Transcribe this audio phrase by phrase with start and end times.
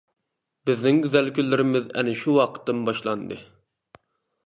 [0.69, 3.43] بىزنىڭ گۈزەل كۈنلىرىمىز ئەنە شۇ ۋاقىتتىن باشلاندى.